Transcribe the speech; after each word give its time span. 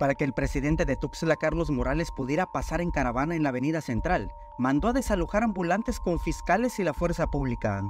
Para 0.00 0.14
que 0.14 0.24
el 0.24 0.32
presidente 0.32 0.86
de 0.86 0.96
Tuxtla, 0.96 1.36
Carlos 1.36 1.68
Morales, 1.70 2.10
pudiera 2.10 2.46
pasar 2.46 2.80
en 2.80 2.90
caravana 2.90 3.36
en 3.36 3.42
la 3.42 3.50
avenida 3.50 3.82
central, 3.82 4.32
mandó 4.56 4.88
a 4.88 4.92
desalojar 4.94 5.42
ambulantes 5.42 6.00
con 6.00 6.18
fiscales 6.18 6.78
y 6.78 6.84
la 6.84 6.94
fuerza 6.94 7.26
pública. 7.26 7.82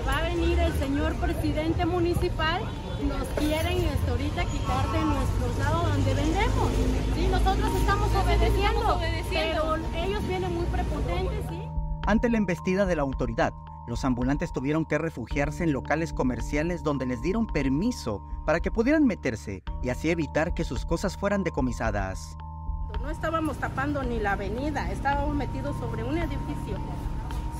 Que 0.00 0.06
va 0.06 0.18
a 0.18 0.22
venir 0.22 0.58
el 0.58 0.72
señor 0.74 1.14
presidente 1.16 1.84
municipal, 1.84 2.62
nos 3.06 3.26
quieren 3.38 3.78
este, 3.78 4.10
ahorita 4.10 4.44
quitar 4.44 4.92
de 4.92 5.04
nuestros 5.04 5.58
lados 5.58 5.92
donde 5.94 6.14
vendemos. 6.14 6.70
Sí, 7.14 7.28
nosotros 7.30 7.74
estamos 7.74 8.08
obedeciendo, 8.14 9.00
pero 9.30 9.76
ellos 9.94 10.26
vienen 10.26 10.54
muy 10.54 10.64
prepotentes, 10.66 11.44
¿sí? 11.48 11.62
Ante 12.06 12.30
la 12.30 12.38
embestida 12.38 12.86
de 12.86 12.96
la 12.96 13.02
autoridad, 13.02 13.52
los 13.86 14.04
ambulantes 14.04 14.52
tuvieron 14.52 14.84
que 14.84 14.98
refugiarse 14.98 15.64
en 15.64 15.72
locales 15.72 16.12
comerciales 16.12 16.82
donde 16.82 17.06
les 17.06 17.20
dieron 17.20 17.46
permiso 17.46 18.22
para 18.46 18.60
que 18.60 18.70
pudieran 18.70 19.06
meterse 19.06 19.62
y 19.82 19.90
así 19.90 20.10
evitar 20.10 20.54
que 20.54 20.64
sus 20.64 20.86
cosas 20.86 21.16
fueran 21.16 21.44
decomisadas. 21.44 22.36
No 23.02 23.10
estábamos 23.10 23.58
tapando 23.58 24.02
ni 24.02 24.18
la 24.18 24.32
avenida, 24.32 24.90
estábamos 24.90 25.34
metidos 25.34 25.76
sobre 25.78 26.04
un 26.04 26.18
edificio, 26.18 26.78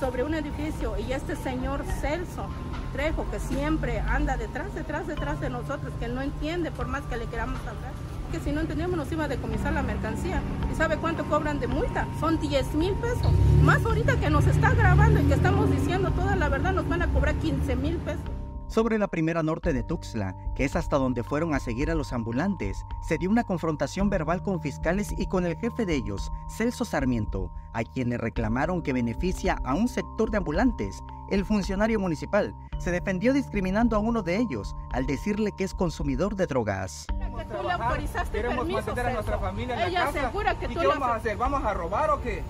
sobre 0.01 0.23
un 0.23 0.33
edificio 0.33 0.95
y 0.97 1.13
este 1.13 1.35
señor 1.35 1.85
Celso 2.01 2.47
Trejo 2.91 3.29
que 3.29 3.39
siempre 3.39 3.99
anda 3.99 4.35
detrás, 4.35 4.73
detrás, 4.73 5.05
detrás 5.05 5.39
de 5.39 5.51
nosotros, 5.51 5.93
que 5.99 6.07
no 6.07 6.23
entiende 6.23 6.71
por 6.71 6.87
más 6.87 7.03
que 7.03 7.17
le 7.17 7.27
queramos 7.27 7.59
hablar, 7.59 7.93
que 8.31 8.39
si 8.39 8.51
no 8.51 8.61
entendíamos 8.61 8.97
nos 8.97 9.11
iba 9.11 9.25
a 9.25 9.27
decomisar 9.27 9.73
la 9.73 9.83
mercancía. 9.83 10.41
¿Y 10.71 10.75
sabe 10.75 10.97
cuánto 10.97 11.23
cobran 11.25 11.59
de 11.59 11.67
multa? 11.67 12.07
Son 12.19 12.39
10 12.39 12.73
mil 12.73 12.93
pesos. 12.95 13.31
Más 13.61 13.85
ahorita 13.85 14.17
que 14.17 14.31
nos 14.31 14.47
está 14.47 14.71
grabando 14.71 15.21
y 15.21 15.25
que 15.25 15.35
estamos 15.35 15.69
diciendo 15.69 16.09
toda 16.11 16.35
la 16.35 16.49
verdad, 16.49 16.73
nos 16.73 16.89
van 16.89 17.03
a 17.03 17.07
cobrar 17.07 17.35
15 17.35 17.75
mil 17.75 17.97
pesos. 17.97 18.40
Sobre 18.71 18.97
la 18.97 19.09
primera 19.09 19.43
norte 19.43 19.73
de 19.73 19.83
Tuxtla, 19.83 20.33
que 20.55 20.63
es 20.63 20.77
hasta 20.77 20.97
donde 20.97 21.25
fueron 21.25 21.53
a 21.53 21.59
seguir 21.59 21.91
a 21.91 21.93
los 21.93 22.13
ambulantes, 22.13 22.85
se 23.05 23.17
dio 23.17 23.29
una 23.29 23.43
confrontación 23.43 24.09
verbal 24.09 24.41
con 24.41 24.61
fiscales 24.61 25.13
y 25.17 25.27
con 25.27 25.45
el 25.45 25.57
jefe 25.57 25.85
de 25.85 25.93
ellos, 25.95 26.31
Celso 26.47 26.85
Sarmiento, 26.85 27.51
a 27.73 27.83
quien 27.83 28.07
le 28.07 28.17
reclamaron 28.17 28.81
que 28.81 28.93
beneficia 28.93 29.57
a 29.65 29.73
un 29.73 29.89
sector 29.89 30.31
de 30.31 30.37
ambulantes. 30.37 31.03
El 31.29 31.43
funcionario 31.43 31.99
municipal 31.99 32.55
se 32.77 32.91
defendió 32.91 33.33
discriminando 33.33 33.97
a 33.97 33.99
uno 33.99 34.23
de 34.23 34.37
ellos 34.37 34.73
al 34.93 35.05
decirle 35.05 35.51
que 35.51 35.65
es 35.65 35.73
consumidor 35.73 36.37
de 36.37 36.47
drogas. 36.47 37.07
Que 37.09 37.45
tú 37.45 37.63
le 37.63 37.71
autorizaste 37.73 38.37
Queremos 38.37 38.59
permiso, 38.59 38.85
mantener 38.85 39.07
a 39.07 39.13
nuestra 39.15 39.37
familia 39.37 39.73
en 39.73 39.79
la 39.81 39.87
Ella 39.87 40.05
casa. 40.05 40.27
asegura 40.27 40.57
que 40.57 40.65
¿Y 40.67 40.73
tú 40.75 40.79
qué 40.79 40.87
vamos 40.87 41.09
a 41.09 41.15
hacer? 41.15 41.35
¿Vamos 41.35 41.61
a 41.65 41.73
robar 41.73 42.09
o 42.11 42.21
qué? 42.21 42.41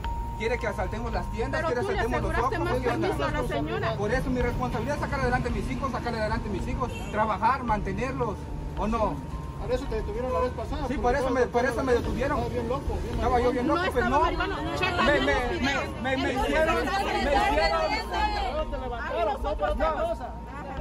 ¿Quiere 0.42 0.58
que 0.58 0.66
asaltemos 0.66 1.14
las 1.14 1.30
tiendas? 1.30 1.62
Pero 1.62 1.68
¿Quiere 1.68 1.82
tú 1.86 1.92
le 1.94 2.00
asaltemos 2.00 2.34
los 2.34 2.42
ojos? 2.44 2.60
más 2.60 2.74
¿Qué 2.74 2.90
onda? 2.90 3.08
permiso 3.08 3.26
a 3.26 3.32
la 3.32 3.48
señora. 3.48 3.96
Por 3.96 4.12
eso 4.12 4.30
mi 4.32 4.42
responsabilidad 4.42 4.96
es 4.96 5.02
sacar 5.02 5.20
adelante 5.20 5.50
a 5.50 5.52
mis 5.52 5.70
hijos, 5.70 5.92
sacar 5.92 6.16
adelante 6.16 6.50
a 6.50 6.52
mis 6.52 6.68
hijos, 6.68 6.92
trabajar, 7.12 7.64
mantenerlos, 7.64 8.36
¿o 8.76 8.88
no? 8.88 9.14
Por 9.62 9.72
eso 9.72 9.86
te 9.86 9.96
detuvieron 9.98 10.34
la 10.34 10.40
vez 10.40 10.52
pasada. 10.54 10.88
Sí, 10.88 10.98
por 10.98 11.16
eso 11.16 11.30
me, 11.30 11.42
por 11.46 11.64
eso 11.64 11.84
me 11.84 11.94
detuvieron. 11.94 12.40
Estaba 12.40 12.54
bien 12.56 12.68
loco, 12.70 12.98
bien 13.04 13.14
Estaba 13.14 13.40
yo 13.40 13.52
bien 13.52 13.68
No 13.68 13.76
loco, 13.76 13.92
pues 13.92 14.06
no. 14.10 14.20
marihuana, 14.20 14.58
checa 14.80 15.02
Me, 15.04 15.20
me, 15.20 15.26
me, 15.26 15.38
me, 16.02 16.18
me 16.18 16.34
hicieron, 16.34 16.76
me 16.86 17.22
hicieron, 17.22 18.72
Te 18.72 18.78
levantaron, 18.80 19.44
no 19.44 19.56
por 19.56 19.70
otra 19.70 19.94
cosa. 19.94 20.30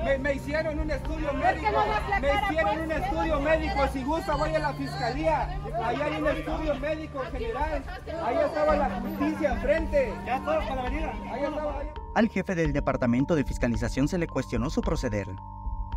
Me, 0.05 0.19
me 0.19 0.35
hicieron 0.35 0.79
un 0.79 0.91
estudio 0.91 1.33
médico, 1.35 1.85
me 2.21 2.29
hicieron 2.49 2.81
un 2.81 2.93
estudio 2.93 3.41
médico, 3.41 3.89
si 3.93 4.03
gusta 4.05 4.35
voy 4.37 4.55
a 4.55 4.59
la 4.59 4.73
fiscalía, 4.75 5.59
ahí 5.85 5.97
hay 6.01 6.21
un 6.23 6.29
estudio 6.29 6.75
médico 6.77 7.21
general, 7.33 7.85
ahí 8.25 8.37
estaba 8.47 8.77
la 8.77 9.01
justicia 9.01 9.53
enfrente. 9.53 10.15
Ya 10.27 10.37
estaba 10.37 10.61
para 10.69 10.81
avenida. 10.83 11.13
Ahí 11.33 11.45
estaba. 11.45 11.79
ahí- 11.81 11.91
Al 12.15 12.29
jefe 12.29 12.55
del 12.55 12.73
departamento 12.73 13.35
de 13.35 13.45
fiscalización 13.45 14.09
se 14.09 14.19
le 14.19 14.27
cuestionó 14.27 14.71
su 14.71 14.81
proceder. 14.81 15.29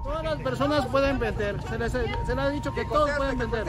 Todas 0.03 0.23
las 0.23 0.35
personas 0.41 0.85
pueden 0.87 1.17
vender. 1.17 1.61
Se 1.63 1.79
les, 1.79 1.91
se 1.93 2.03
les 2.05 2.29
ha 2.37 2.49
dicho 2.49 2.73
que 2.73 2.83
todos 2.85 3.09
pueden 3.11 3.37
vender. 3.39 3.65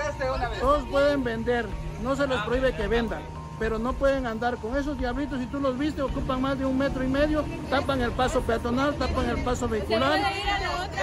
Todos 0.60 0.84
pueden 0.88 1.22
vender. 1.22 1.69
No 2.03 2.16
se 2.16 2.26
les 2.26 2.41
prohíbe 2.42 2.75
que 2.75 2.88
vendan. 2.88 3.22
Pero 3.59 3.78
no 3.78 3.92
pueden 3.92 4.26
andar 4.26 4.56
con 4.56 4.76
esos 4.76 4.98
diablitos. 4.98 5.38
Si 5.38 5.47
tú 5.47 5.60
los 5.60 5.78
viste, 5.78 6.03
ocupan 6.03 6.41
más 6.42 6.59
de 6.59 6.66
un 6.66 6.76
metro 6.76 7.04
y 7.04 7.09
medio. 7.09 7.44
Tapan 7.70 8.00
el 8.03 8.10
paso 8.12 8.41
peatonal, 8.42 8.94
tapan 8.97 9.28
el 9.31 9.38
paso 9.44 9.69
vehicular. 9.69 10.19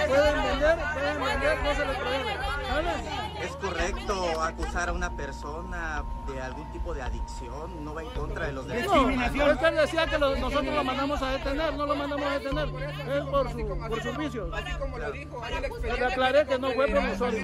Pueden 0.08 0.42
vender, 0.42 0.78
pueden 0.94 1.22
vender, 1.24 1.58
no 1.64 1.74
se 1.74 1.86
les. 1.86 1.96
¿Sabes? 2.68 2.94
¿Es 3.42 3.56
correcto 3.56 4.40
acusar 4.42 4.88
a 4.88 4.92
una 4.92 5.10
persona 5.10 6.04
de 6.32 6.40
algún 6.40 6.70
tipo 6.72 6.94
de 6.94 7.02
adicción? 7.02 7.84
¿No 7.84 7.94
va 7.94 8.02
en 8.02 8.10
contra 8.10 8.46
de 8.46 8.52
los 8.52 8.66
derechos 8.66 8.94
No, 8.94 9.02
humanos? 9.04 9.58
que 9.58 9.66
él 9.66 9.74
decía 9.76 10.06
que 10.06 10.18
lo- 10.18 10.36
nosotros 10.36 10.74
lo 10.74 10.84
mandamos 10.84 11.20
a 11.22 11.30
detener, 11.32 11.74
no 11.74 11.86
lo 11.86 11.94
mandamos 11.96 12.26
a 12.26 12.38
detener. 12.38 12.68
Es 12.68 13.24
por, 13.24 13.50
su, 13.50 13.78
por 13.88 14.02
sus 14.02 14.16
vicios. 14.16 14.50
Así 14.54 14.72
como 14.78 14.98
lo 14.98 15.10
dijo, 15.10 15.42
ahí 15.42 15.54
el 15.54 15.98
Le 16.00 16.04
aclaré 16.06 16.46
que 16.46 16.58
no 16.58 16.70
fue 16.72 16.86
por 16.88 17.02
nosotros. 17.02 17.42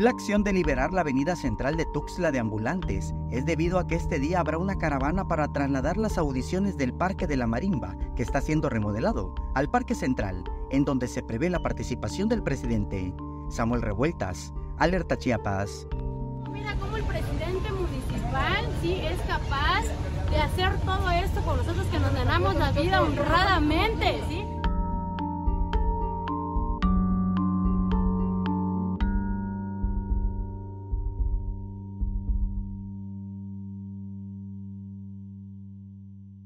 La 0.00 0.08
acción 0.08 0.42
de 0.42 0.54
liberar 0.54 0.94
la 0.94 1.02
avenida 1.02 1.36
central 1.36 1.76
de 1.76 1.84
Tuxtla 1.84 2.32
de 2.32 2.38
ambulantes 2.38 3.12
es 3.30 3.44
debido 3.44 3.78
a 3.78 3.86
que 3.86 3.96
este 3.96 4.18
día 4.18 4.40
habrá 4.40 4.56
una 4.56 4.78
caravana 4.78 5.28
para 5.28 5.52
trasladar 5.52 5.98
las 5.98 6.16
audiciones 6.16 6.78
del 6.78 6.94
Parque 6.94 7.26
de 7.26 7.36
la 7.36 7.46
Marimba, 7.46 7.98
que 8.16 8.22
está 8.22 8.40
siendo 8.40 8.70
remodelado, 8.70 9.34
al 9.54 9.70
Parque 9.70 9.94
Central, 9.94 10.42
en 10.70 10.86
donde 10.86 11.06
se 11.06 11.22
prevé 11.22 11.50
la 11.50 11.58
participación 11.58 12.30
del 12.30 12.42
presidente. 12.42 13.12
Samuel 13.50 13.82
Revueltas, 13.82 14.54
Alerta 14.78 15.18
Chiapas. 15.18 15.86
Mira 16.50 16.74
cómo 16.80 16.96
el 16.96 17.04
presidente 17.04 17.70
municipal 17.70 18.70
sí 18.80 19.02
es 19.02 19.20
capaz 19.28 19.84
de 20.30 20.38
hacer 20.38 20.80
todo 20.80 21.10
esto 21.10 21.42
con 21.42 21.58
nosotros 21.58 21.86
que 21.88 21.98
nos 21.98 22.14
ganamos 22.14 22.54
la 22.54 22.72
vida 22.72 23.02
honradamente. 23.02 23.99